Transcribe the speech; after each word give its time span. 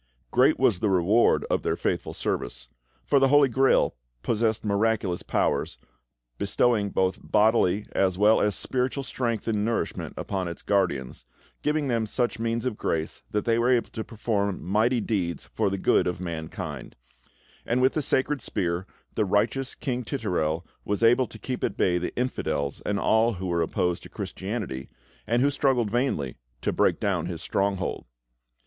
Great 0.31 0.57
was 0.57 0.79
the 0.79 0.89
reward 0.89 1.45
of 1.51 1.61
their 1.61 1.75
faithful 1.75 2.11
service, 2.11 2.69
for 3.05 3.19
the 3.19 3.27
Holy 3.27 3.47
Grail 3.47 3.93
possessed 4.23 4.65
miraculous 4.65 5.21
powers, 5.21 5.77
bestowing 6.39 6.89
both 6.89 7.19
bodily 7.21 7.85
as 7.91 8.17
well 8.17 8.41
as 8.41 8.55
spiritual 8.55 9.03
strength 9.03 9.47
and 9.47 9.63
nourishment 9.63 10.15
upon 10.17 10.47
its 10.47 10.63
guardians, 10.63 11.27
giving 11.61 11.87
them 11.87 12.07
such 12.07 12.39
means 12.39 12.65
of 12.65 12.77
grace 12.79 13.21
that 13.29 13.45
they 13.45 13.59
were 13.59 13.69
able 13.69 13.91
to 13.91 14.03
perform 14.03 14.63
mighty 14.65 15.01
deeds 15.01 15.45
for 15.45 15.69
the 15.69 15.77
good 15.77 16.07
of 16.07 16.19
mankind; 16.19 16.95
and 17.63 17.79
with 17.79 17.93
the 17.93 18.01
Sacred 18.01 18.41
Spear, 18.41 18.87
the 19.13 19.23
righteous 19.23 19.75
King 19.75 20.03
Titurel 20.03 20.65
was 20.83 21.03
able 21.03 21.27
to 21.27 21.37
keep 21.37 21.63
at 21.63 21.77
bay 21.77 21.99
the 21.99 22.15
infidels 22.15 22.81
and 22.87 22.99
all 22.99 23.33
who 23.33 23.45
were 23.45 23.61
opposed 23.61 24.01
to 24.01 24.09
Christianity, 24.09 24.89
and 25.27 25.43
who 25.43 25.51
struggled 25.51 25.91
vainly 25.91 26.37
to 26.63 26.73
break 26.73 26.99
down 26.99 27.27
his 27.27 27.43
stronghold. 27.43 28.05